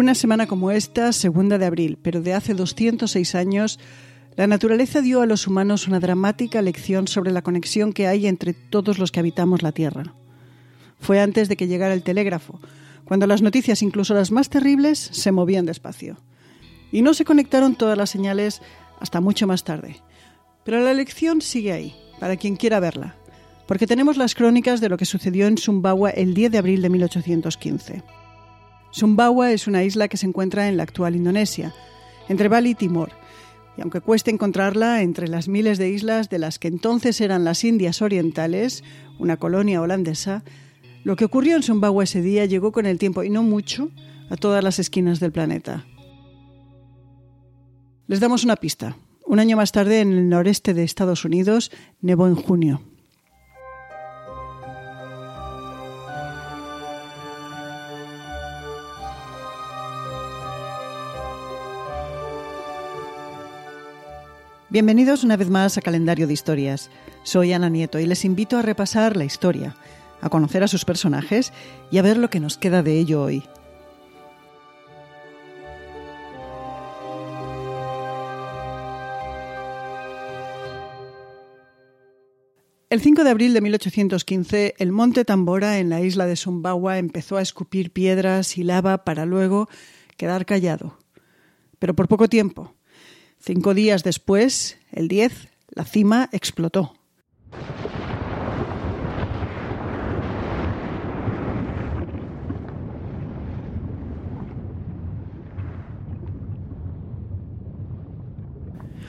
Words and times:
Una 0.00 0.14
semana 0.14 0.46
como 0.46 0.70
esta, 0.70 1.12
segunda 1.12 1.58
de 1.58 1.66
abril, 1.66 1.98
pero 2.00 2.22
de 2.22 2.32
hace 2.32 2.54
206 2.54 3.34
años, 3.34 3.78
la 4.34 4.46
naturaleza 4.46 5.02
dio 5.02 5.20
a 5.20 5.26
los 5.26 5.46
humanos 5.46 5.88
una 5.88 6.00
dramática 6.00 6.62
lección 6.62 7.06
sobre 7.06 7.32
la 7.32 7.42
conexión 7.42 7.92
que 7.92 8.06
hay 8.06 8.26
entre 8.26 8.54
todos 8.54 8.98
los 8.98 9.12
que 9.12 9.20
habitamos 9.20 9.60
la 9.62 9.72
Tierra. 9.72 10.14
Fue 11.00 11.20
antes 11.20 11.50
de 11.50 11.56
que 11.58 11.66
llegara 11.66 11.92
el 11.92 12.02
telégrafo, 12.02 12.60
cuando 13.04 13.26
las 13.26 13.42
noticias, 13.42 13.82
incluso 13.82 14.14
las 14.14 14.30
más 14.30 14.48
terribles, 14.48 14.98
se 14.98 15.32
movían 15.32 15.66
despacio. 15.66 16.16
Y 16.90 17.02
no 17.02 17.12
se 17.12 17.26
conectaron 17.26 17.74
todas 17.74 17.98
las 17.98 18.08
señales 18.08 18.62
hasta 19.00 19.20
mucho 19.20 19.46
más 19.46 19.64
tarde. 19.64 19.96
Pero 20.64 20.80
la 20.80 20.94
lección 20.94 21.42
sigue 21.42 21.72
ahí, 21.72 21.94
para 22.18 22.38
quien 22.38 22.56
quiera 22.56 22.80
verla, 22.80 23.16
porque 23.68 23.86
tenemos 23.86 24.16
las 24.16 24.34
crónicas 24.34 24.80
de 24.80 24.88
lo 24.88 24.96
que 24.96 25.04
sucedió 25.04 25.46
en 25.46 25.58
Sumbawa 25.58 26.08
el 26.08 26.32
10 26.32 26.52
de 26.52 26.58
abril 26.58 26.80
de 26.80 26.88
1815. 26.88 28.02
Sumbawa 28.90 29.52
es 29.52 29.66
una 29.66 29.84
isla 29.84 30.08
que 30.08 30.16
se 30.16 30.26
encuentra 30.26 30.68
en 30.68 30.76
la 30.76 30.82
actual 30.82 31.16
Indonesia, 31.16 31.72
entre 32.28 32.48
Bali 32.48 32.70
y 32.70 32.74
Timor, 32.74 33.10
y 33.76 33.82
aunque 33.82 34.00
cueste 34.00 34.30
encontrarla 34.30 35.02
entre 35.02 35.28
las 35.28 35.48
miles 35.48 35.78
de 35.78 35.90
islas 35.90 36.28
de 36.28 36.38
las 36.38 36.58
que 36.58 36.68
entonces 36.68 37.20
eran 37.20 37.44
las 37.44 37.64
Indias 37.64 38.02
Orientales, 38.02 38.82
una 39.18 39.36
colonia 39.36 39.80
holandesa, 39.80 40.42
lo 41.04 41.16
que 41.16 41.24
ocurrió 41.24 41.56
en 41.56 41.62
Sumbawa 41.62 42.04
ese 42.04 42.20
día 42.20 42.44
llegó 42.44 42.72
con 42.72 42.86
el 42.86 42.98
tiempo, 42.98 43.22
y 43.22 43.30
no 43.30 43.42
mucho, 43.42 43.90
a 44.28 44.36
todas 44.36 44.62
las 44.62 44.78
esquinas 44.78 45.20
del 45.20 45.32
planeta. 45.32 45.86
Les 48.06 48.20
damos 48.20 48.44
una 48.44 48.56
pista. 48.56 48.96
Un 49.24 49.38
año 49.38 49.56
más 49.56 49.70
tarde, 49.70 50.00
en 50.00 50.12
el 50.12 50.28
noreste 50.28 50.74
de 50.74 50.82
Estados 50.82 51.24
Unidos, 51.24 51.70
nevó 52.00 52.26
en 52.26 52.34
junio. 52.34 52.82
Bienvenidos 64.72 65.24
una 65.24 65.36
vez 65.36 65.50
más 65.50 65.76
a 65.78 65.80
Calendario 65.80 66.28
de 66.28 66.32
Historias. 66.32 66.92
Soy 67.24 67.52
Ana 67.52 67.68
Nieto 67.68 67.98
y 67.98 68.06
les 68.06 68.24
invito 68.24 68.56
a 68.56 68.62
repasar 68.62 69.16
la 69.16 69.24
historia, 69.24 69.74
a 70.20 70.28
conocer 70.28 70.62
a 70.62 70.68
sus 70.68 70.84
personajes 70.84 71.52
y 71.90 71.98
a 71.98 72.02
ver 72.02 72.16
lo 72.16 72.30
que 72.30 72.38
nos 72.38 72.56
queda 72.56 72.80
de 72.84 72.96
ello 72.96 73.20
hoy. 73.20 73.42
El 82.90 83.00
5 83.00 83.24
de 83.24 83.30
abril 83.30 83.54
de 83.54 83.62
1815, 83.62 84.74
el 84.78 84.92
monte 84.92 85.24
Tambora 85.24 85.80
en 85.80 85.90
la 85.90 86.00
isla 86.00 86.26
de 86.26 86.36
Sumbawa 86.36 86.98
empezó 86.98 87.38
a 87.38 87.42
escupir 87.42 87.90
piedras 87.90 88.56
y 88.56 88.62
lava 88.62 89.02
para 89.02 89.26
luego 89.26 89.68
quedar 90.16 90.46
callado. 90.46 90.96
Pero 91.80 91.96
por 91.96 92.06
poco 92.06 92.28
tiempo. 92.28 92.76
Cinco 93.42 93.72
días 93.72 94.04
después, 94.04 94.76
el 94.92 95.08
10, 95.08 95.48
la 95.70 95.84
cima 95.84 96.28
explotó. 96.30 96.92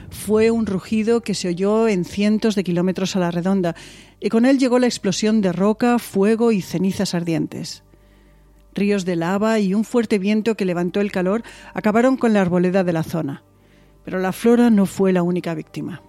Fue 0.08 0.50
un 0.50 0.64
rugido 0.64 1.20
que 1.20 1.34
se 1.34 1.48
oyó 1.48 1.86
en 1.86 2.06
cientos 2.06 2.54
de 2.54 2.64
kilómetros 2.64 3.16
a 3.16 3.18
la 3.18 3.30
redonda, 3.30 3.74
y 4.18 4.30
con 4.30 4.46
él 4.46 4.58
llegó 4.58 4.78
la 4.78 4.86
explosión 4.86 5.42
de 5.42 5.52
roca, 5.52 5.98
fuego 5.98 6.52
y 6.52 6.62
cenizas 6.62 7.14
ardientes. 7.14 7.82
Ríos 8.72 9.04
de 9.04 9.16
lava 9.16 9.58
y 9.58 9.74
un 9.74 9.84
fuerte 9.84 10.18
viento 10.18 10.56
que 10.56 10.64
levantó 10.64 11.02
el 11.02 11.12
calor 11.12 11.42
acabaron 11.74 12.16
con 12.16 12.32
la 12.32 12.40
arboleda 12.40 12.82
de 12.82 12.92
la 12.94 13.02
zona. 13.02 13.42
Pero 14.04 14.18
la 14.18 14.32
flora 14.32 14.70
no 14.70 14.86
fue 14.86 15.12
la 15.12 15.22
única 15.22 15.54
víctima. 15.54 16.02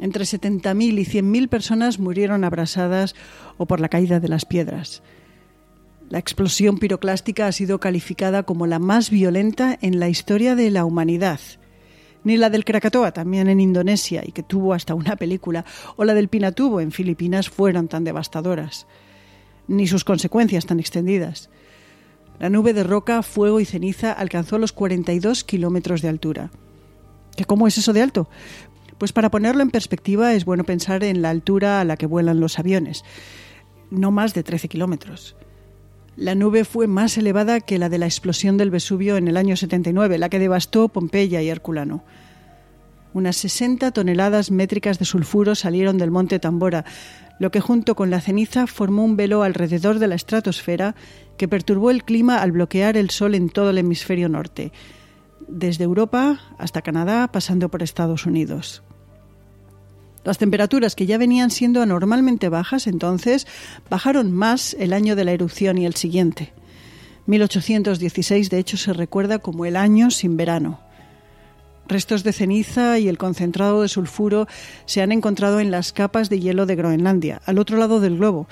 Entre 0.00 0.24
70.000 0.24 0.98
y 0.98 1.04
100.000 1.04 1.48
personas 1.48 1.98
murieron 1.98 2.44
abrasadas 2.44 3.14
o 3.58 3.66
por 3.66 3.80
la 3.80 3.88
caída 3.88 4.18
de 4.18 4.28
las 4.28 4.44
piedras. 4.44 5.02
La 6.10 6.18
explosión 6.18 6.78
piroclástica 6.78 7.46
ha 7.46 7.52
sido 7.52 7.80
calificada 7.80 8.42
como 8.42 8.66
la 8.66 8.78
más 8.78 9.10
violenta 9.10 9.78
en 9.80 10.00
la 10.00 10.08
historia 10.08 10.54
de 10.54 10.70
la 10.70 10.84
humanidad. 10.84 11.40
Ni 12.24 12.36
la 12.36 12.50
del 12.50 12.64
Krakatoa, 12.64 13.12
también 13.12 13.48
en 13.48 13.60
Indonesia, 13.60 14.22
y 14.26 14.32
que 14.32 14.42
tuvo 14.42 14.74
hasta 14.74 14.94
una 14.94 15.16
película, 15.16 15.64
o 15.96 16.04
la 16.04 16.14
del 16.14 16.28
Pinatubo 16.28 16.80
en 16.80 16.90
Filipinas 16.90 17.48
fueron 17.48 17.88
tan 17.88 18.04
devastadoras. 18.04 18.86
Ni 19.68 19.86
sus 19.86 20.04
consecuencias 20.04 20.66
tan 20.66 20.80
extendidas. 20.80 21.50
La 22.38 22.50
nube 22.50 22.72
de 22.72 22.82
roca, 22.82 23.22
fuego 23.22 23.60
y 23.60 23.64
ceniza 23.64 24.12
alcanzó 24.12 24.58
los 24.58 24.72
42 24.72 25.44
kilómetros 25.44 26.02
de 26.02 26.08
altura. 26.08 26.50
¿Que 27.36 27.44
¿Cómo 27.44 27.66
es 27.66 27.78
eso 27.78 27.92
de 27.92 28.02
alto? 28.02 28.28
Pues 28.98 29.12
para 29.12 29.30
ponerlo 29.30 29.62
en 29.62 29.70
perspectiva 29.70 30.34
es 30.34 30.44
bueno 30.44 30.64
pensar 30.64 31.02
en 31.02 31.20
la 31.20 31.30
altura 31.30 31.80
a 31.80 31.84
la 31.84 31.96
que 31.96 32.06
vuelan 32.06 32.40
los 32.40 32.58
aviones, 32.58 33.04
no 33.90 34.10
más 34.10 34.34
de 34.34 34.42
13 34.42 34.68
kilómetros. 34.68 35.36
La 36.16 36.36
nube 36.36 36.64
fue 36.64 36.86
más 36.86 37.18
elevada 37.18 37.60
que 37.60 37.78
la 37.78 37.88
de 37.88 37.98
la 37.98 38.06
explosión 38.06 38.56
del 38.56 38.70
Vesubio 38.70 39.16
en 39.16 39.26
el 39.26 39.36
año 39.36 39.56
79, 39.56 40.18
la 40.18 40.28
que 40.28 40.38
devastó 40.38 40.88
Pompeya 40.88 41.42
y 41.42 41.48
Herculano. 41.48 42.04
Unas 43.12 43.36
60 43.36 43.90
toneladas 43.90 44.52
métricas 44.52 45.00
de 45.00 45.04
sulfuro 45.04 45.56
salieron 45.56 45.98
del 45.98 46.12
monte 46.12 46.38
Tambora, 46.38 46.84
lo 47.40 47.50
que 47.50 47.60
junto 47.60 47.96
con 47.96 48.10
la 48.10 48.20
ceniza 48.20 48.68
formó 48.68 49.04
un 49.04 49.16
velo 49.16 49.42
alrededor 49.42 49.98
de 49.98 50.06
la 50.06 50.14
estratosfera 50.14 50.94
que 51.36 51.48
perturbó 51.48 51.90
el 51.90 52.04
clima 52.04 52.40
al 52.40 52.52
bloquear 52.52 52.96
el 52.96 53.10
sol 53.10 53.34
en 53.34 53.48
todo 53.48 53.70
el 53.70 53.78
hemisferio 53.78 54.28
norte 54.28 54.72
desde 55.48 55.84
Europa 55.84 56.40
hasta 56.58 56.82
Canadá, 56.82 57.28
pasando 57.28 57.68
por 57.68 57.82
Estados 57.82 58.26
Unidos. 58.26 58.82
Las 60.24 60.38
temperaturas 60.38 60.94
que 60.94 61.06
ya 61.06 61.18
venían 61.18 61.50
siendo 61.50 61.82
anormalmente 61.82 62.48
bajas 62.48 62.86
entonces 62.86 63.46
bajaron 63.90 64.32
más 64.32 64.74
el 64.78 64.94
año 64.94 65.16
de 65.16 65.24
la 65.24 65.32
erupción 65.32 65.76
y 65.76 65.84
el 65.84 65.94
siguiente. 65.94 66.52
1816 67.26 68.50
de 68.50 68.58
hecho 68.58 68.76
se 68.76 68.92
recuerda 68.92 69.38
como 69.38 69.66
el 69.66 69.76
año 69.76 70.10
sin 70.10 70.36
verano. 70.36 70.80
Restos 71.86 72.24
de 72.24 72.32
ceniza 72.32 72.98
y 72.98 73.08
el 73.08 73.18
concentrado 73.18 73.82
de 73.82 73.88
sulfuro 73.88 74.46
se 74.86 75.02
han 75.02 75.12
encontrado 75.12 75.60
en 75.60 75.70
las 75.70 75.92
capas 75.92 76.30
de 76.30 76.40
hielo 76.40 76.64
de 76.64 76.76
Groenlandia, 76.76 77.42
al 77.44 77.58
otro 77.58 77.76
lado 77.76 78.00
del 78.00 78.16
globo, 78.16 78.46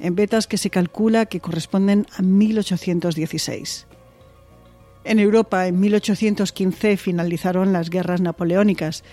en 0.00 0.14
vetas 0.14 0.46
que 0.46 0.56
se 0.56 0.70
calcula 0.70 1.26
que 1.26 1.40
corresponden 1.40 2.06
a 2.16 2.22
1816. 2.22 3.86
En 5.04 5.18
Europa, 5.18 5.66
en 5.66 5.80
1815, 5.80 6.96
finalizaron 6.96 7.72
las 7.72 7.90
guerras 7.90 8.20
napoleónicas. 8.20 9.04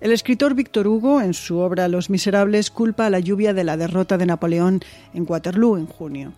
El 0.00 0.12
escritor 0.12 0.54
Víctor 0.54 0.86
Hugo, 0.86 1.20
en 1.20 1.34
su 1.34 1.58
obra 1.58 1.88
Los 1.88 2.10
Miserables, 2.10 2.70
culpa 2.70 3.06
a 3.06 3.10
la 3.10 3.20
lluvia 3.20 3.54
de 3.54 3.64
la 3.64 3.76
derrota 3.76 4.18
de 4.18 4.26
Napoleón 4.26 4.80
en 5.14 5.26
Waterloo 5.28 5.76
en 5.76 5.86
junio. 5.86 6.32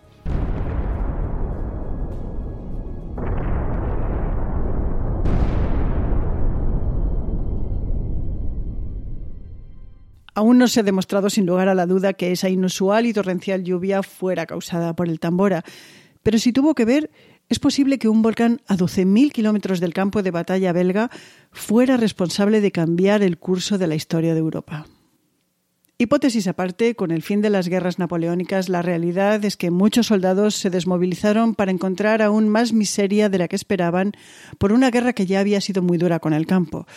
Aún 10.35 10.57
no 10.57 10.67
se 10.67 10.79
ha 10.79 10.83
demostrado 10.83 11.29
sin 11.29 11.45
lugar 11.45 11.69
a 11.69 11.75
la 11.75 11.85
duda 11.85 12.13
que 12.13 12.31
esa 12.31 12.49
inusual 12.49 13.05
y 13.05 13.13
torrencial 13.13 13.63
lluvia 13.63 14.01
fuera 14.01 14.47
causada 14.47 14.95
por 14.95 15.07
el 15.07 15.19
tambora, 15.19 15.63
pero 16.23 16.39
si 16.39 16.51
tuvo 16.51 16.73
que 16.73 16.85
ver, 16.85 17.11
es 17.53 17.59
posible 17.59 17.99
que 17.99 18.09
un 18.09 18.23
volcán 18.23 18.61
a 18.67 18.75
12.000 18.75 19.31
kilómetros 19.31 19.79
del 19.79 19.93
campo 19.93 20.23
de 20.23 20.31
batalla 20.31 20.73
belga 20.73 21.11
fuera 21.51 21.97
responsable 21.97 22.61
de 22.61 22.71
cambiar 22.71 23.21
el 23.21 23.37
curso 23.37 23.77
de 23.77 23.85
la 23.85 23.93
historia 23.93 24.33
de 24.33 24.39
Europa. 24.39 24.87
Hipótesis 25.99 26.47
aparte, 26.47 26.95
con 26.95 27.11
el 27.11 27.21
fin 27.21 27.41
de 27.41 27.51
las 27.51 27.67
guerras 27.67 27.99
napoleónicas, 27.99 28.69
la 28.69 28.81
realidad 28.81 29.45
es 29.45 29.55
que 29.55 29.69
muchos 29.69 30.07
soldados 30.07 30.55
se 30.55 30.71
desmovilizaron 30.71 31.53
para 31.53 31.69
encontrar 31.69 32.23
aún 32.23 32.49
más 32.49 32.73
miseria 32.73 33.29
de 33.29 33.37
la 33.37 33.47
que 33.47 33.55
esperaban 33.55 34.13
por 34.57 34.71
una 34.71 34.89
guerra 34.89 35.13
que 35.13 35.27
ya 35.27 35.39
había 35.39 35.61
sido 35.61 35.83
muy 35.83 35.99
dura 35.99 36.17
con 36.17 36.33
el 36.33 36.47
campo. 36.47 36.87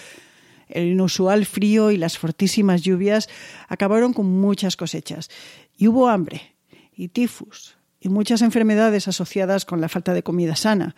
El 0.69 0.87
inusual 0.87 1.45
frío 1.45 1.91
y 1.91 1.99
las 1.99 2.17
fortísimas 2.17 2.81
lluvias 2.81 3.29
acabaron 3.69 4.15
con 4.15 4.25
muchas 4.25 4.75
cosechas, 4.75 5.29
y 5.77 5.87
hubo 5.87 6.09
hambre, 6.09 6.57
y 6.97 7.09
tifus, 7.09 7.77
y 8.01 8.09
muchas 8.09 8.43
enfermedades 8.43 9.09
asociadas 9.09 9.65
con 9.65 9.81
la 9.81 9.89
falta 9.89 10.15
de 10.15 10.23
comida 10.23 10.57
sana. 10.57 10.95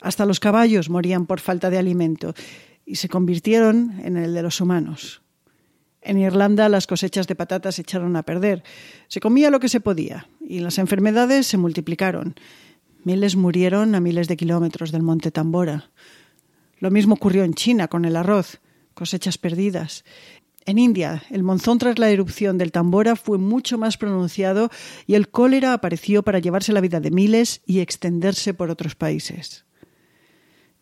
Hasta 0.00 0.26
los 0.26 0.40
caballos 0.40 0.90
morían 0.90 1.26
por 1.26 1.40
falta 1.40 1.70
de 1.70 1.78
alimento 1.78 2.34
y 2.84 2.96
se 2.96 3.08
convirtieron 3.08 4.00
en 4.04 4.16
el 4.16 4.34
de 4.34 4.42
los 4.42 4.60
humanos. 4.60 5.22
En 6.00 6.18
Irlanda 6.18 6.68
las 6.68 6.88
cosechas 6.88 7.28
de 7.28 7.36
patatas 7.36 7.76
se 7.76 7.82
echaron 7.82 8.16
a 8.16 8.24
perder. 8.24 8.64
Se 9.06 9.20
comía 9.20 9.50
lo 9.50 9.60
que 9.60 9.68
se 9.68 9.80
podía 9.80 10.26
y 10.40 10.58
las 10.58 10.78
enfermedades 10.78 11.46
se 11.46 11.58
multiplicaron. 11.58 12.34
Miles 13.04 13.36
murieron 13.36 13.94
a 13.94 14.00
miles 14.00 14.26
de 14.26 14.36
kilómetros 14.36 14.90
del 14.90 15.02
monte 15.02 15.30
Tambora. 15.30 15.90
Lo 16.78 16.90
mismo 16.90 17.14
ocurrió 17.14 17.44
en 17.44 17.54
China 17.54 17.86
con 17.86 18.04
el 18.04 18.16
arroz, 18.16 18.60
cosechas 18.94 19.38
perdidas. 19.38 20.04
En 20.64 20.78
India, 20.78 21.24
el 21.30 21.42
monzón 21.42 21.78
tras 21.78 21.98
la 21.98 22.10
erupción 22.10 22.56
del 22.56 22.70
Tambora 22.70 23.16
fue 23.16 23.38
mucho 23.38 23.78
más 23.78 23.96
pronunciado 23.96 24.70
y 25.06 25.14
el 25.14 25.28
cólera 25.28 25.72
apareció 25.72 26.22
para 26.22 26.38
llevarse 26.38 26.72
la 26.72 26.80
vida 26.80 27.00
de 27.00 27.10
miles 27.10 27.62
y 27.66 27.80
extenderse 27.80 28.54
por 28.54 28.70
otros 28.70 28.94
países. 28.94 29.64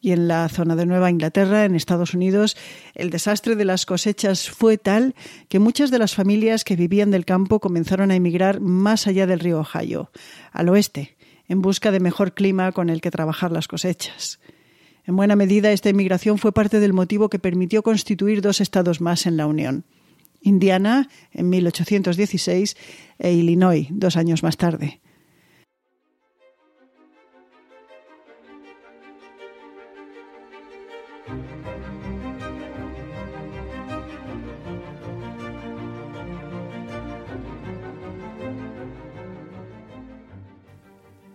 Y 0.03 0.13
en 0.13 0.29
la 0.29 0.49
zona 0.49 0.77
de 0.77 0.87
Nueva 0.87 1.11
Inglaterra, 1.11 1.65
en 1.65 1.75
Estados 1.75 2.15
Unidos, 2.15 2.57
el 2.95 3.11
desastre 3.11 3.57
de 3.57 3.65
las 3.65 3.85
cosechas 3.85 4.49
fue 4.49 4.79
tal 4.79 5.15
que 5.49 5.59
muchas 5.59 5.91
de 5.91 5.99
las 5.99 6.15
familias 6.15 6.65
que 6.65 6.77
vivían 6.77 7.11
del 7.11 7.27
campo 7.27 7.61
comenzaron 7.61 8.11
a 8.11 8.17
emigrar 8.17 8.61
más 8.61 9.07
allá 9.07 9.27
del 9.27 9.41
río 9.41 9.61
Ohio, 9.61 10.11
al 10.53 10.71
oeste, 10.71 11.17
en 11.49 11.61
busca 11.61 11.91
de 11.91 12.01
mejor 12.01 12.33
clima 12.33 12.73
con 12.73 12.89
el 12.89 13.01
que 13.01 13.11
trabajar 13.11 13.53
las 13.53 13.69
cosechas. 13.69 14.41
En 15.11 15.17
buena 15.17 15.35
medida, 15.35 15.73
esta 15.73 15.89
emigración 15.89 16.39
fue 16.39 16.53
parte 16.53 16.79
del 16.79 16.93
motivo 16.93 17.29
que 17.29 17.41
permitió 17.41 17.83
constituir 17.83 18.43
dos 18.43 18.61
estados 18.61 19.01
más 19.01 19.27
en 19.27 19.37
la 19.37 19.49
Unión. 19.49 19.85
Indiana, 20.41 21.09
en 21.33 21.51
1816, 21.51 22.77
e 23.19 23.33
Illinois, 23.33 23.89
dos 23.91 24.17
años 24.17 24.45
más 24.45 24.57
tarde. 24.57 25.01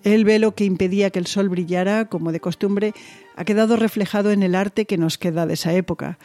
El 0.05 0.23
velo 0.23 0.55
que 0.55 0.63
impedía 0.63 1.09
que 1.09 1.19
el 1.19 1.25
sol 1.25 1.49
brillara, 1.49 2.05
como 2.05 2.31
de 2.31 2.39
costumbre, 2.39 2.93
ha 3.35 3.45
quedado 3.45 3.75
reflejado 3.75 4.31
en 4.31 4.43
el 4.43 4.55
arte 4.55 4.85
que 4.85 4.97
nos 4.97 5.17
queda 5.17 5.45
de 5.45 5.55
esa 5.55 5.73
época. 5.73 6.17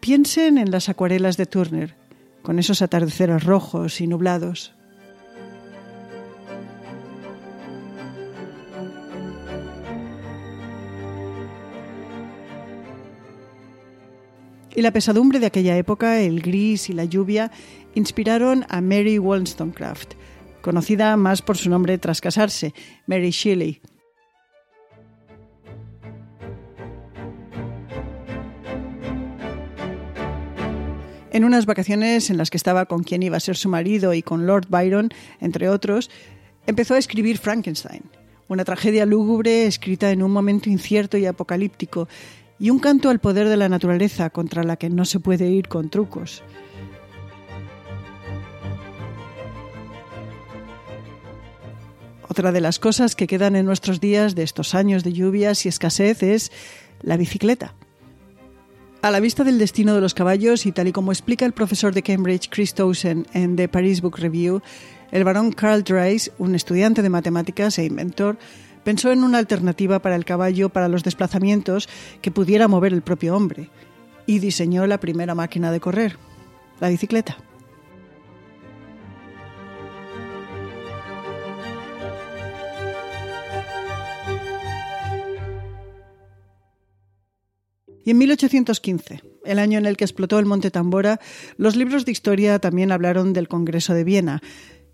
Piensen 0.00 0.58
en 0.58 0.70
las 0.70 0.88
acuarelas 0.88 1.36
de 1.36 1.46
Turner, 1.46 1.96
con 2.42 2.58
esos 2.58 2.82
atardeceres 2.82 3.44
rojos 3.44 4.00
y 4.00 4.06
nublados. 4.06 4.74
Y 14.76 14.82
la 14.82 14.92
pesadumbre 14.92 15.40
de 15.40 15.46
aquella 15.46 15.76
época, 15.76 16.20
el 16.20 16.40
gris 16.40 16.88
y 16.88 16.92
la 16.92 17.04
lluvia, 17.04 17.50
inspiraron 17.94 18.64
a 18.68 18.80
Mary 18.80 19.18
Wollstonecraft, 19.18 20.14
conocida 20.60 21.16
más 21.16 21.42
por 21.42 21.56
su 21.56 21.68
nombre 21.68 21.98
tras 21.98 22.20
casarse, 22.20 22.74
Mary 23.06 23.30
Shelley. 23.30 23.80
En 31.38 31.44
unas 31.44 31.66
vacaciones 31.66 32.30
en 32.30 32.36
las 32.36 32.50
que 32.50 32.56
estaba 32.56 32.86
con 32.86 33.04
quien 33.04 33.22
iba 33.22 33.36
a 33.36 33.40
ser 33.40 33.56
su 33.56 33.68
marido 33.68 34.12
y 34.12 34.22
con 34.22 34.44
Lord 34.44 34.66
Byron, 34.70 35.10
entre 35.40 35.68
otros, 35.68 36.10
empezó 36.66 36.94
a 36.94 36.98
escribir 36.98 37.38
Frankenstein, 37.38 38.02
una 38.48 38.64
tragedia 38.64 39.06
lúgubre 39.06 39.64
escrita 39.64 40.10
en 40.10 40.24
un 40.24 40.32
momento 40.32 40.68
incierto 40.68 41.16
y 41.16 41.26
apocalíptico, 41.26 42.08
y 42.58 42.70
un 42.70 42.80
canto 42.80 43.08
al 43.08 43.20
poder 43.20 43.48
de 43.48 43.56
la 43.56 43.68
naturaleza 43.68 44.30
contra 44.30 44.64
la 44.64 44.78
que 44.78 44.90
no 44.90 45.04
se 45.04 45.20
puede 45.20 45.48
ir 45.48 45.68
con 45.68 45.90
trucos. 45.90 46.42
Otra 52.28 52.50
de 52.50 52.60
las 52.60 52.80
cosas 52.80 53.14
que 53.14 53.28
quedan 53.28 53.54
en 53.54 53.64
nuestros 53.64 54.00
días 54.00 54.34
de 54.34 54.42
estos 54.42 54.74
años 54.74 55.04
de 55.04 55.12
lluvias 55.12 55.64
y 55.66 55.68
escasez 55.68 56.24
es 56.24 56.50
la 57.00 57.16
bicicleta. 57.16 57.77
A 59.00 59.12
la 59.12 59.20
vista 59.20 59.44
del 59.44 59.58
destino 59.58 59.94
de 59.94 60.00
los 60.00 60.12
caballos 60.12 60.66
y 60.66 60.72
tal 60.72 60.88
y 60.88 60.92
como 60.92 61.12
explica 61.12 61.46
el 61.46 61.52
profesor 61.52 61.94
de 61.94 62.02
Cambridge 62.02 62.48
Chris 62.50 62.74
Towson 62.74 63.28
en 63.32 63.54
The 63.54 63.68
Paris 63.68 64.00
Book 64.00 64.18
Review, 64.18 64.60
el 65.12 65.22
barón 65.22 65.52
Carl 65.52 65.84
Dreis, 65.84 66.32
un 66.38 66.56
estudiante 66.56 67.00
de 67.00 67.08
matemáticas 67.08 67.78
e 67.78 67.84
inventor, 67.84 68.38
pensó 68.82 69.12
en 69.12 69.22
una 69.22 69.38
alternativa 69.38 70.00
para 70.00 70.16
el 70.16 70.24
caballo 70.24 70.68
para 70.68 70.88
los 70.88 71.04
desplazamientos 71.04 71.88
que 72.20 72.32
pudiera 72.32 72.66
mover 72.66 72.92
el 72.92 73.02
propio 73.02 73.36
hombre 73.36 73.70
y 74.26 74.40
diseñó 74.40 74.84
la 74.88 74.98
primera 74.98 75.36
máquina 75.36 75.70
de 75.70 75.78
correr, 75.78 76.18
la 76.80 76.88
bicicleta. 76.88 77.36
Y 88.08 88.12
en 88.12 88.16
1815, 88.16 89.20
el 89.44 89.58
año 89.58 89.78
en 89.78 89.84
el 89.84 89.98
que 89.98 90.04
explotó 90.04 90.38
el 90.38 90.46
Monte 90.46 90.70
Tambora, 90.70 91.20
los 91.58 91.76
libros 91.76 92.06
de 92.06 92.12
historia 92.12 92.58
también 92.58 92.90
hablaron 92.90 93.34
del 93.34 93.48
Congreso 93.48 93.92
de 93.92 94.02
Viena, 94.02 94.40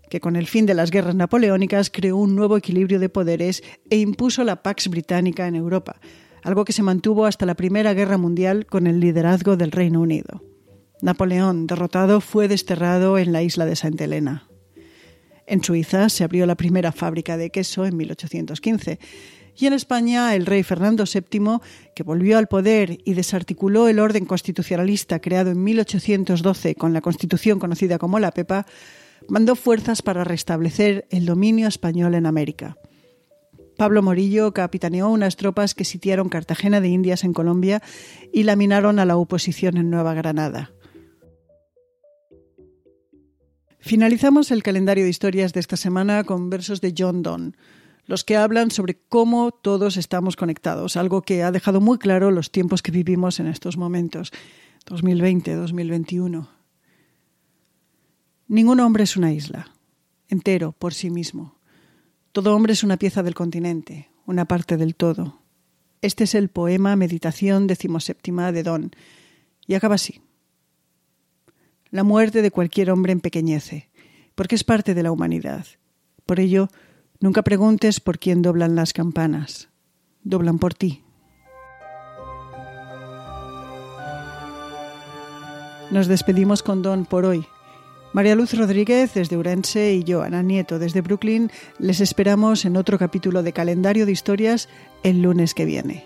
que 0.09 0.19
con 0.19 0.35
el 0.35 0.47
fin 0.47 0.65
de 0.65 0.73
las 0.73 0.91
guerras 0.91 1.15
napoleónicas 1.15 1.89
creó 1.89 2.17
un 2.17 2.35
nuevo 2.35 2.57
equilibrio 2.57 2.99
de 2.99 3.07
poderes 3.07 3.63
e 3.89 3.99
impuso 3.99 4.43
la 4.43 4.61
Pax 4.61 4.89
Británica 4.89 5.47
en 5.47 5.55
Europa, 5.55 6.01
algo 6.43 6.65
que 6.65 6.73
se 6.73 6.83
mantuvo 6.83 7.25
hasta 7.25 7.45
la 7.45 7.55
Primera 7.55 7.93
Guerra 7.93 8.17
Mundial 8.17 8.65
con 8.65 8.85
el 8.85 8.99
liderazgo 8.99 9.55
del 9.55 9.71
Reino 9.71 10.01
Unido. 10.01 10.43
Napoleón, 11.01 11.67
derrotado, 11.67 12.19
fue 12.19 12.49
desterrado 12.49 13.17
en 13.17 13.31
la 13.31 13.43
isla 13.43 13.65
de 13.65 13.77
Santa 13.77 14.03
Elena. 14.03 14.49
En 15.47 15.63
Suiza 15.63 16.09
se 16.09 16.25
abrió 16.25 16.45
la 16.45 16.55
primera 16.55 16.91
fábrica 16.91 17.37
de 17.37 17.49
queso 17.49 17.85
en 17.85 17.95
1815 17.95 18.99
y 19.57 19.67
en 19.67 19.73
España 19.73 20.35
el 20.35 20.45
rey 20.45 20.63
Fernando 20.63 21.05
VII, 21.05 21.59
que 21.95 22.03
volvió 22.03 22.37
al 22.37 22.47
poder 22.47 22.99
y 23.05 23.13
desarticuló 23.13 23.87
el 23.87 23.99
orden 23.99 24.25
constitucionalista 24.25 25.19
creado 25.19 25.51
en 25.51 25.63
1812 25.63 26.75
con 26.75 26.93
la 26.93 27.01
constitución 27.01 27.59
conocida 27.59 27.97
como 27.97 28.19
la 28.19 28.31
PEPA, 28.31 28.65
mandó 29.27 29.55
fuerzas 29.55 30.01
para 30.01 30.23
restablecer 30.23 31.07
el 31.09 31.25
dominio 31.25 31.67
español 31.67 32.15
en 32.15 32.25
América. 32.25 32.77
Pablo 33.77 34.01
Morillo 34.01 34.53
capitaneó 34.53 35.09
unas 35.09 35.35
tropas 35.35 35.75
que 35.75 35.83
sitiaron 35.83 36.29
Cartagena 36.29 36.79
de 36.79 36.87
Indias 36.87 37.23
en 37.23 37.33
Colombia 37.33 37.81
y 38.31 38.43
laminaron 38.43 38.99
a 38.99 39.05
la 39.05 39.17
oposición 39.17 39.77
en 39.77 39.89
Nueva 39.89 40.13
Granada. 40.13 40.71
Finalizamos 43.79 44.49
el 44.49 44.63
calendario 44.63 45.03
de 45.03 45.09
historias 45.11 45.53
de 45.53 45.59
esta 45.59 45.77
semana 45.77 46.23
con 46.23 46.49
versos 46.49 46.81
de 46.81 46.93
John 46.97 47.21
Donne, 47.21 47.51
los 48.05 48.23
que 48.23 48.37
hablan 48.37 48.71
sobre 48.71 48.95
cómo 48.95 49.51
todos 49.51 49.97
estamos 49.97 50.35
conectados, 50.35 50.95
algo 50.95 51.21
que 51.21 51.43
ha 51.43 51.51
dejado 51.51 51.81
muy 51.81 51.97
claro 51.97 52.31
los 52.31 52.51
tiempos 52.51 52.81
que 52.81 52.91
vivimos 52.91 53.39
en 53.39 53.47
estos 53.47 53.77
momentos, 53.77 54.31
2020, 54.85 55.55
2021. 55.55 56.49
Ningún 58.47 58.79
hombre 58.79 59.03
es 59.03 59.17
una 59.17 59.33
isla, 59.33 59.71
entero 60.27 60.71
por 60.73 60.93
sí 60.93 61.09
mismo. 61.09 61.59
Todo 62.31 62.55
hombre 62.55 62.73
es 62.73 62.83
una 62.83 62.97
pieza 62.97 63.23
del 63.23 63.33
continente, 63.33 64.09
una 64.25 64.45
parte 64.45 64.77
del 64.77 64.95
todo. 64.95 65.41
Este 66.01 66.25
es 66.25 66.35
el 66.35 66.49
poema 66.49 66.95
Meditación 66.95 67.65
decimoséptima 67.65 68.51
de 68.51 68.61
Don, 68.61 68.91
y 69.65 69.73
acaba 69.73 69.95
así. 69.95 70.21
La 71.89 72.03
muerte 72.03 72.43
de 72.43 72.51
cualquier 72.51 72.91
hombre 72.91 73.13
empequeñece, 73.13 73.89
porque 74.35 74.55
es 74.55 74.63
parte 74.63 74.93
de 74.93 75.01
la 75.01 75.11
humanidad. 75.11 75.65
Por 76.25 76.39
ello, 76.39 76.69
Nunca 77.25 77.41
preguntes 77.41 77.99
por 77.99 78.19
quién 78.19 78.43
doblan 78.43 78.75
las 78.75 78.93
campanas. 78.93 79.69
Doblan 80.21 80.59
por 80.59 80.75
ti. 80.75 81.01
Nos 85.89 86.05
despedimos 86.05 86.61
con 86.61 86.83
Don 86.83 87.05
por 87.05 87.25
hoy. 87.25 87.43
María 88.13 88.35
Luz 88.35 88.53
Rodríguez 88.53 89.15
desde 89.15 89.37
Urense 89.37 89.95
y 89.95 90.03
yo, 90.03 90.21
Ana 90.21 90.43
Nieto 90.43 90.77
desde 90.77 91.01
Brooklyn, 91.01 91.49
les 91.79 91.99
esperamos 91.99 92.63
en 92.63 92.77
otro 92.77 92.99
capítulo 92.99 93.41
de 93.41 93.53
Calendario 93.53 94.05
de 94.05 94.11
Historias 94.11 94.69
el 95.01 95.23
lunes 95.23 95.55
que 95.55 95.65
viene. 95.65 96.05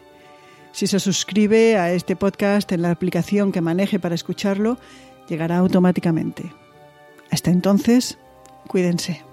Si 0.71 0.87
se 0.87 1.01
suscribe 1.01 1.75
a 1.75 1.91
este 1.91 2.15
podcast 2.15 2.71
en 2.71 2.81
la 2.81 2.91
aplicación 2.91 3.51
que 3.51 3.59
maneje 3.59 3.99
para 3.99 4.15
escucharlo, 4.15 4.77
llegará 5.27 5.57
automáticamente. 5.57 6.53
Hasta 7.29 7.51
entonces, 7.51 8.17
cuídense. 8.69 9.28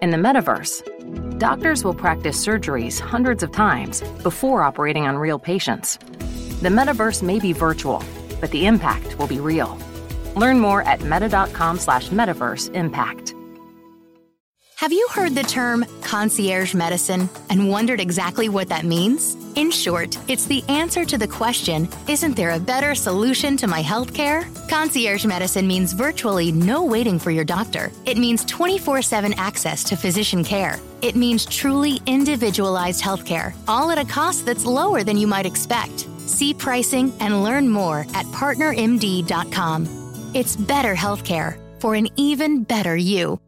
In 0.00 0.10
the 0.10 0.16
metaverse, 0.16 1.38
doctors 1.38 1.84
will 1.84 1.92
practice 1.92 2.42
surgeries 2.42 2.98
hundreds 2.98 3.42
of 3.42 3.52
times 3.52 4.00
before 4.22 4.62
operating 4.62 5.06
on 5.06 5.18
real 5.18 5.38
patients. 5.38 5.98
The 6.62 6.70
metaverse 6.70 7.22
may 7.22 7.38
be 7.38 7.52
virtual, 7.52 8.02
but 8.40 8.50
the 8.50 8.66
impact 8.66 9.18
will 9.18 9.26
be 9.26 9.40
real. 9.40 9.76
Learn 10.36 10.58
more 10.58 10.82
at 10.84 11.02
meta.com 11.02 11.78
slash 11.78 12.08
metaverse 12.08 12.74
impact. 12.74 13.29
Have 14.80 14.94
you 14.94 15.06
heard 15.12 15.34
the 15.34 15.42
term 15.42 15.84
concierge 16.00 16.72
medicine 16.72 17.28
and 17.50 17.68
wondered 17.68 18.00
exactly 18.00 18.48
what 18.48 18.70
that 18.70 18.86
means? 18.86 19.36
In 19.54 19.70
short, 19.70 20.16
it's 20.26 20.46
the 20.46 20.64
answer 20.70 21.04
to 21.04 21.18
the 21.18 21.28
question 21.28 21.86
Isn't 22.08 22.34
there 22.34 22.52
a 22.52 22.58
better 22.58 22.94
solution 22.94 23.58
to 23.58 23.66
my 23.66 23.82
healthcare? 23.82 24.42
Concierge 24.70 25.26
medicine 25.26 25.66
means 25.66 25.92
virtually 25.92 26.50
no 26.50 26.82
waiting 26.82 27.18
for 27.18 27.30
your 27.30 27.44
doctor. 27.44 27.92
It 28.06 28.16
means 28.16 28.42
24 28.46 29.02
7 29.02 29.34
access 29.34 29.84
to 29.84 29.96
physician 29.96 30.42
care. 30.42 30.80
It 31.02 31.14
means 31.14 31.44
truly 31.44 32.00
individualized 32.06 33.02
healthcare, 33.02 33.52
all 33.68 33.90
at 33.90 33.98
a 33.98 34.06
cost 34.06 34.46
that's 34.46 34.64
lower 34.64 35.04
than 35.04 35.18
you 35.18 35.26
might 35.26 35.44
expect. 35.44 36.08
See 36.20 36.54
pricing 36.54 37.12
and 37.20 37.44
learn 37.44 37.68
more 37.68 38.06
at 38.14 38.24
partnermd.com. 38.32 40.30
It's 40.32 40.56
better 40.56 40.94
healthcare 40.94 41.58
for 41.82 41.94
an 41.96 42.08
even 42.16 42.64
better 42.64 42.96
you. 42.96 43.38